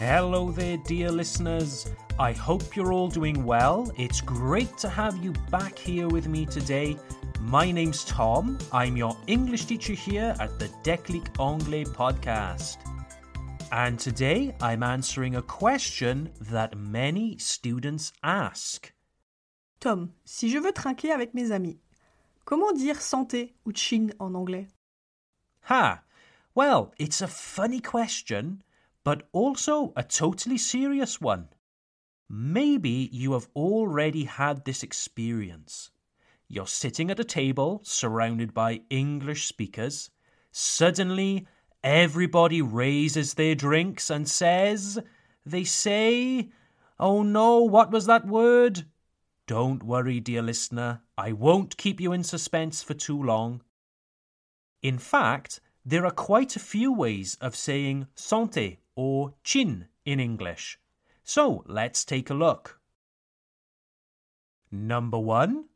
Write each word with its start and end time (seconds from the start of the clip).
Hello 0.00 0.50
there, 0.50 0.78
dear 0.78 1.12
listeners. 1.12 1.86
I 2.18 2.32
hope 2.32 2.74
you're 2.74 2.90
all 2.90 3.10
doing 3.10 3.44
well. 3.44 3.92
It's 3.98 4.22
great 4.22 4.78
to 4.78 4.88
have 4.88 5.22
you 5.22 5.34
back 5.50 5.78
here 5.78 6.08
with 6.08 6.26
me 6.26 6.46
today. 6.46 6.96
My 7.38 7.70
name's 7.70 8.02
Tom. 8.06 8.56
I'm 8.72 8.96
your 8.96 9.14
English 9.26 9.66
teacher 9.66 9.92
here 9.92 10.34
at 10.40 10.58
the 10.58 10.68
Déclic 10.82 11.26
Anglais 11.38 11.84
podcast. 11.84 12.78
And 13.72 13.98
today 13.98 14.56
I'm 14.62 14.82
answering 14.82 15.36
a 15.36 15.42
question 15.42 16.30
that 16.50 16.78
many 16.78 17.36
students 17.36 18.14
ask. 18.22 18.90
Tom, 19.80 20.14
si 20.24 20.48
je 20.48 20.60
veux 20.60 20.72
trinquer 20.72 21.12
avec 21.12 21.34
mes 21.34 21.52
amis, 21.52 21.78
comment 22.46 22.72
dire 22.72 23.02
santé 23.02 23.52
ou 23.66 23.72
tchin 23.72 24.12
en 24.18 24.34
anglais 24.34 24.66
Ha! 25.64 26.00
Well, 26.54 26.94
it's 26.96 27.20
a 27.20 27.28
funny 27.28 27.80
question 27.80 28.62
but 29.04 29.28
also 29.32 29.92
a 29.96 30.02
totally 30.02 30.58
serious 30.58 31.20
one. 31.20 31.48
Maybe 32.28 33.08
you 33.12 33.32
have 33.32 33.48
already 33.56 34.24
had 34.24 34.64
this 34.64 34.82
experience. 34.82 35.90
You're 36.48 36.66
sitting 36.66 37.10
at 37.10 37.20
a 37.20 37.24
table 37.24 37.80
surrounded 37.84 38.52
by 38.52 38.82
English 38.90 39.46
speakers. 39.46 40.10
Suddenly, 40.52 41.46
everybody 41.82 42.60
raises 42.60 43.34
their 43.34 43.54
drinks 43.54 44.10
and 44.10 44.28
says, 44.28 44.98
They 45.46 45.64
say, 45.64 46.50
Oh 46.98 47.22
no, 47.22 47.60
what 47.60 47.90
was 47.90 48.06
that 48.06 48.26
word? 48.26 48.84
Don't 49.46 49.82
worry, 49.82 50.20
dear 50.20 50.42
listener, 50.42 51.02
I 51.16 51.32
won't 51.32 51.76
keep 51.76 52.00
you 52.00 52.12
in 52.12 52.22
suspense 52.22 52.82
for 52.82 52.94
too 52.94 53.20
long. 53.20 53.62
In 54.82 54.98
fact, 54.98 55.60
there 55.84 56.04
are 56.04 56.10
quite 56.10 56.54
a 56.54 56.60
few 56.60 56.92
ways 56.92 57.36
of 57.40 57.56
saying 57.56 58.06
santé 58.14 58.78
or 58.94 59.34
tchin 59.44 59.86
in 60.04 60.20
English. 60.20 60.78
So 61.24 61.64
let's 61.66 62.04
take 62.04 62.30
a 62.30 62.34
look. 62.34 62.80
Number 64.70 65.18
one, 65.18 65.66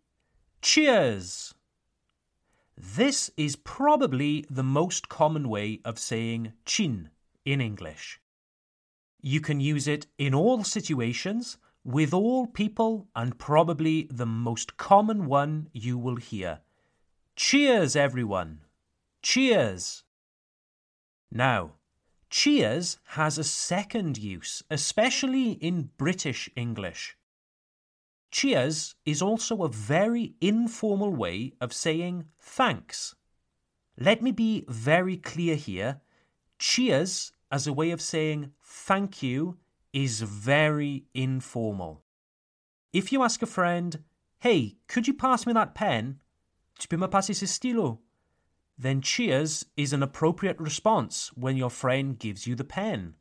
cheers. 0.63 1.55
This 2.77 3.31
is 3.37 3.57
probably 3.57 4.45
the 4.51 4.65
most 4.65 5.09
common 5.09 5.49
way 5.49 5.81
of 5.85 5.99
saying 5.99 6.53
tchin 6.67 7.11
in 7.45 7.61
English. 7.61 8.21
You 9.21 9.41
can 9.41 9.61
use 9.61 9.89
it 9.89 10.07
in 10.19 10.35
all 10.35 10.65
situations, 10.65 11.57
with 11.85 12.13
all 12.13 12.47
people, 12.47 13.09
and 13.15 13.39
probably 13.39 14.09
the 14.11 14.27
most 14.27 14.77
common 14.77 15.27
one 15.27 15.69
you 15.73 15.97
will 15.99 16.17
hear. 16.17 16.61
Cheers, 17.37 17.97
everyone! 17.97 18.61
Cheers! 19.23 20.05
Now, 21.31 21.75
Cheers 22.35 22.99
has 23.15 23.39
a 23.39 23.45
second 23.45 24.19
use, 24.19 24.65
especially 24.69 25.53
in 25.53 25.91
British 25.97 26.51
English. 26.57 27.17
Cheers 28.33 28.97
is 29.07 29.23
also 29.23 29.63
a 29.63 29.69
very 29.69 30.35
informal 30.41 31.15
way 31.15 31.53
of 31.61 31.73
saying 31.73 32.25
thanks. 32.41 33.15
Let 33.97 34.21
me 34.21 34.33
be 34.33 34.65
very 34.67 35.17
clear 35.17 35.55
here. 35.55 36.01
Cheers, 36.59 37.31
as 37.53 37.69
a 37.69 37.73
way 37.73 37.93
of 37.93 38.01
saying 38.01 38.51
thank 38.61 39.23
you, 39.23 39.57
is 39.93 40.23
very 40.23 41.05
informal. 41.15 42.03
If 42.93 43.13
you 43.13 43.23
ask 43.23 43.43
a 43.43 43.47
friend, 43.47 44.03
hey, 44.41 44.75
could 44.89 45.07
you 45.07 45.15
pass 45.15 45.47
me 45.47 45.53
that 45.53 45.77
pen? 45.77 46.19
Tu 46.81 46.89
peux 46.89 46.99
me 46.99 47.07
passer 47.07 47.33
ce 47.33 47.47
stylo? 47.49 48.01
Then 48.77 49.01
cheers 49.01 49.65
is 49.77 49.93
an 49.93 50.03
appropriate 50.03 50.59
response 50.59 51.31
when 51.35 51.57
your 51.57 51.71
friend 51.71 52.19
gives 52.19 52.47
you 52.47 52.55
the 52.55 52.65
pen. 52.65 53.15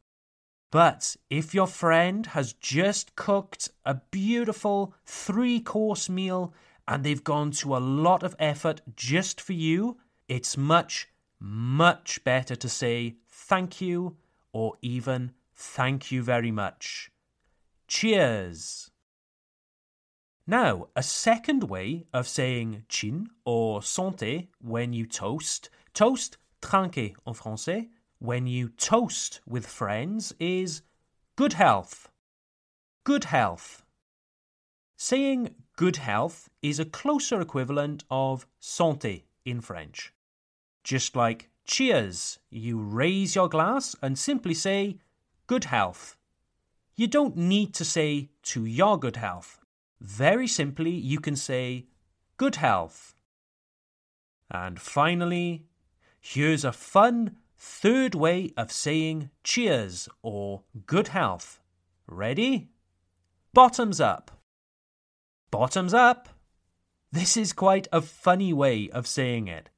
But 0.71 1.15
if 1.29 1.53
your 1.53 1.67
friend 1.67 2.25
has 2.27 2.53
just 2.53 3.15
cooked 3.15 3.69
a 3.85 4.01
beautiful 4.09 4.95
three 5.05 5.59
course 5.59 6.09
meal 6.09 6.53
and 6.87 7.03
they've 7.03 7.23
gone 7.23 7.51
to 7.51 7.77
a 7.77 7.77
lot 7.77 8.23
of 8.23 8.35
effort 8.39 8.81
just 8.95 9.39
for 9.39 9.53
you, 9.53 9.97
it's 10.27 10.57
much, 10.57 11.09
much 11.39 12.23
better 12.23 12.55
to 12.55 12.67
say 12.67 13.17
thank 13.29 13.79
you 13.81 14.17
or 14.51 14.73
even 14.81 15.33
thank 15.53 16.11
you 16.11 16.23
very 16.23 16.51
much. 16.51 17.11
Cheers! 17.87 18.89
Now, 20.45 20.89
a 20.93 21.03
second 21.03 21.63
way 21.63 22.05
of 22.11 22.27
saying 22.27 22.83
tchin 22.89 23.27
or 23.45 23.79
santé 23.79 24.47
when 24.59 24.91
you 24.91 25.05
toast, 25.05 25.69
toast, 25.93 26.37
trinquer 26.61 27.15
en 27.25 27.33
français, 27.33 27.87
when 28.19 28.45
you 28.45 28.67
toast 28.67 29.39
with 29.47 29.65
friends 29.65 30.33
is 30.41 30.81
good 31.37 31.53
health. 31.53 32.09
Good 33.05 33.23
health. 33.25 33.85
Saying 34.97 35.55
good 35.77 35.95
health 35.95 36.49
is 36.61 36.77
a 36.77 36.85
closer 36.85 37.39
equivalent 37.39 38.03
of 38.11 38.45
santé 38.61 39.23
in 39.45 39.61
French. 39.61 40.13
Just 40.83 41.15
like 41.15 41.51
cheers, 41.63 42.37
you 42.49 42.79
raise 42.79 43.33
your 43.33 43.47
glass 43.47 43.95
and 44.01 44.19
simply 44.19 44.53
say 44.53 44.97
good 45.47 45.63
health. 45.65 46.17
You 46.97 47.07
don't 47.07 47.37
need 47.37 47.73
to 47.75 47.85
say 47.85 48.29
to 48.43 48.65
your 48.65 48.99
good 48.99 49.15
health 49.15 49.62
very 50.03 50.47
simply, 50.47 50.91
you 50.91 51.19
can 51.19 51.35
say 51.35 51.87
good 52.37 52.57
health. 52.57 53.15
And 54.51 54.79
finally, 54.79 55.65
here's 56.19 56.65
a 56.65 56.73
fun 56.73 57.37
third 57.57 58.13
way 58.13 58.51
of 58.57 58.71
saying 58.71 59.29
cheers 59.43 60.09
or 60.21 60.63
good 60.85 61.07
health. 61.07 61.61
Ready? 62.05 62.69
Bottoms 63.53 64.01
up. 64.01 64.31
Bottoms 65.49 65.93
up. 65.93 66.27
This 67.11 67.37
is 67.37 67.53
quite 67.53 67.87
a 67.91 68.01
funny 68.01 68.51
way 68.51 68.89
of 68.89 69.07
saying 69.07 69.47
it. 69.47 69.69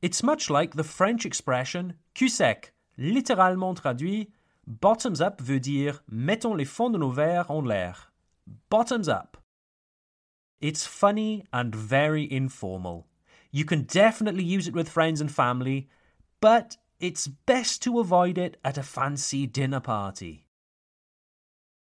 It's 0.00 0.22
much 0.22 0.48
like 0.48 0.74
the 0.74 0.84
French 0.84 1.26
expression 1.26 1.94
cul 2.14 2.28
sec, 2.28 2.72
littéralement 2.98 3.76
traduit 3.76 4.30
bottoms 4.66 5.20
up 5.20 5.40
veut 5.40 5.60
dire 5.60 6.02
mettons 6.08 6.54
les 6.54 6.64
fonds 6.64 6.90
de 6.90 6.98
nos 6.98 7.10
verres 7.10 7.50
en 7.50 7.64
l'air. 7.64 8.12
Bottoms 8.70 9.08
up. 9.08 9.36
It's 10.60 10.86
funny 10.86 11.44
and 11.52 11.74
very 11.74 12.30
informal. 12.30 13.06
You 13.50 13.64
can 13.64 13.82
definitely 13.82 14.44
use 14.44 14.66
it 14.66 14.74
with 14.74 14.88
friends 14.88 15.20
and 15.20 15.30
family, 15.30 15.88
but 16.40 16.76
it's 16.98 17.26
best 17.26 17.82
to 17.82 18.00
avoid 18.00 18.38
it 18.38 18.56
at 18.64 18.78
a 18.78 18.82
fancy 18.82 19.46
dinner 19.46 19.80
party. 19.80 20.46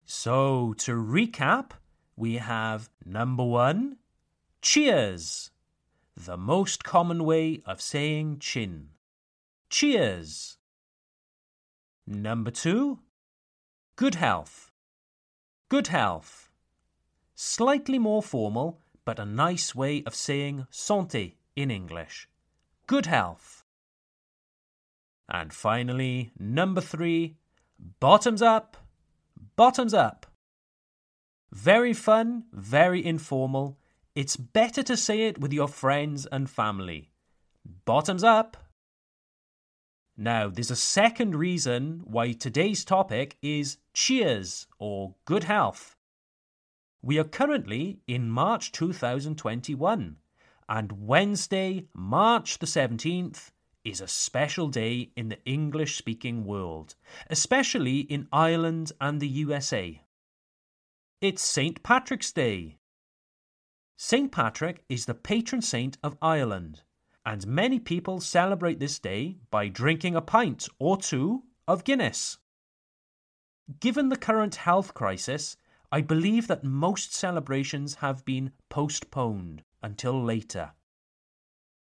So, 0.06 0.74
to 0.80 0.94
recap, 0.94 1.72
we 2.16 2.36
have 2.36 2.90
number 3.06 3.44
one, 3.44 3.98
cheers, 4.62 5.52
the 6.16 6.38
most 6.38 6.84
common 6.84 7.26
way 7.26 7.62
of 7.66 7.82
saying 7.82 8.38
tchin. 8.38 8.88
Cheers. 9.70 10.58
Number 12.06 12.52
two, 12.52 13.00
good 13.96 14.16
health. 14.16 14.72
Good 15.70 15.88
health 15.88 16.43
slightly 17.36 18.00
more 18.00 18.24
formal, 18.24 18.80
but 19.06 19.20
a 19.20 19.26
nice 19.26 19.76
way 19.76 20.04
of 20.06 20.16
saying 20.16 20.68
santé 20.72 21.36
in 21.56 21.72
English. 21.72 22.28
Good 22.88 23.06
health. 23.06 23.64
And 25.30 25.54
finally, 25.54 26.32
number 26.38 26.82
three, 26.82 27.38
bottoms 28.00 28.42
up, 28.42 28.78
bottoms 29.56 29.94
up. 29.94 30.26
Very 31.52 31.94
fun, 31.94 32.46
very 32.52 33.04
informal. 33.06 33.78
It's 34.16 34.36
better 34.36 34.84
to 34.84 34.98
say 34.98 35.28
it 35.28 35.40
with 35.40 35.54
your 35.54 35.68
friends 35.68 36.26
and 36.26 36.50
family. 36.50 37.12
Bottoms 37.86 38.24
up. 38.24 38.58
Now, 40.16 40.50
there's 40.50 40.72
a 40.72 40.76
second 40.76 41.36
reason 41.36 42.02
why 42.04 42.34
today's 42.34 42.86
topic 42.86 43.38
is 43.42 43.78
cheers 43.94 44.68
or 44.78 45.16
good 45.26 45.46
health. 45.46 45.93
We 47.06 47.20
are 47.20 47.26
currently 47.26 48.00
in 48.08 48.30
March 48.30 48.72
2021, 48.72 50.16
and 50.70 50.92
Wednesday, 51.06 51.90
March 51.94 52.60
the 52.60 52.66
17th, 52.66 53.52
is 53.84 54.00
a 54.00 54.08
special 54.08 54.70
day 54.70 55.12
in 55.18 55.28
the 55.28 55.44
English 55.44 55.98
speaking 55.98 56.46
world, 56.46 56.96
especially 57.30 58.00
in 58.00 58.30
Ireland 58.32 58.94
and 59.02 59.20
the 59.20 59.28
USA. 59.28 60.02
It's 61.20 61.44
St. 61.44 61.84
Patrick's 61.84 62.32
Day. 62.32 62.78
St. 63.98 64.32
Patrick 64.32 64.86
is 64.88 65.06
the 65.06 65.14
patron 65.14 65.62
saint 65.62 65.98
of 66.04 66.18
Ireland, 66.22 66.84
and 67.26 67.46
many 67.46 67.80
people 67.80 68.22
celebrate 68.22 68.80
this 68.80 68.98
day 68.98 69.40
by 69.52 69.68
drinking 69.68 70.16
a 70.16 70.22
pint 70.22 70.70
or 70.80 70.96
two 70.96 71.44
of 71.68 71.84
Guinness. 71.84 72.38
Given 73.82 74.08
the 74.08 74.16
current 74.16 74.56
health 74.56 74.94
crisis, 74.94 75.58
I 75.94 76.02
believe 76.02 76.48
that 76.48 76.64
most 76.64 77.14
celebrations 77.14 77.94
have 77.94 78.26
been 78.26 78.52
postponed 78.68 79.62
until 79.84 80.24
later. 80.24 80.72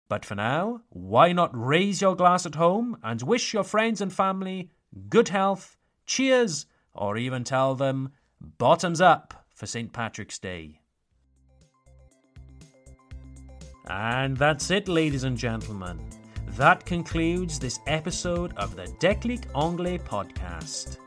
But 0.10 0.25
for 0.25 0.36
now, 0.36 0.81
why 0.90 1.31
not 1.31 1.52
raise 1.54 2.02
your 2.02 2.18
glass 2.18 2.46
at 2.46 2.56
home 2.56 2.98
and 3.04 3.22
wish 3.22 3.54
your 3.54 3.63
friends 3.63 4.02
and 4.02 4.12
family 4.12 4.69
good 5.08 5.30
health, 5.30 5.78
cheers, 6.06 6.66
or 6.94 7.16
even 7.16 7.46
tell 7.46 7.74
them 7.74 8.10
bottoms 8.42 9.00
up 9.00 9.46
for 9.56 9.66
St. 9.66 9.94
Patrick's 9.94 10.40
Day. 10.40 10.81
And 13.88 14.36
that's 14.36 14.72
it, 14.72 14.90
ladies 14.90 15.24
and 15.24 15.38
gentlemen. 15.38 16.02
That 16.58 16.86
concludes 16.86 17.60
this 17.60 17.80
episode 17.88 18.52
of 18.58 18.75
the 18.75 18.88
Déclic 19.00 19.46
Anglais 19.56 20.00
podcast. 20.00 20.98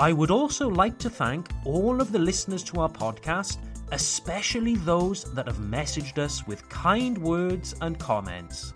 I 0.00 0.14
would 0.14 0.30
also 0.30 0.66
like 0.66 0.96
to 1.00 1.10
thank 1.10 1.50
all 1.66 2.00
of 2.00 2.10
the 2.10 2.18
listeners 2.18 2.62
to 2.64 2.80
our 2.80 2.88
podcast, 2.88 3.58
especially 3.92 4.76
those 4.76 5.24
that 5.34 5.46
have 5.46 5.58
messaged 5.58 6.16
us 6.16 6.46
with 6.46 6.66
kind 6.70 7.18
words 7.18 7.74
and 7.82 7.98
comments. 7.98 8.72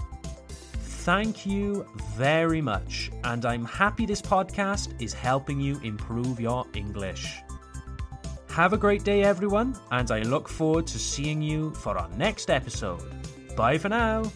Thank 1.06 1.46
you 1.46 1.86
very 2.14 2.60
much, 2.60 3.10
and 3.24 3.46
I'm 3.46 3.64
happy 3.64 4.04
this 4.04 4.20
podcast 4.20 5.00
is 5.00 5.14
helping 5.14 5.58
you 5.58 5.80
improve 5.82 6.40
your 6.40 6.66
English. 6.74 7.38
Have 8.50 8.74
a 8.74 8.78
great 8.78 9.02
day, 9.02 9.22
everyone, 9.22 9.74
and 9.92 10.10
I 10.10 10.20
look 10.20 10.46
forward 10.46 10.86
to 10.88 10.98
seeing 10.98 11.40
you 11.40 11.72
for 11.72 11.96
our 11.96 12.10
next 12.18 12.50
episode. 12.50 13.02
Bye 13.56 13.78
for 13.78 13.88
now. 13.88 14.30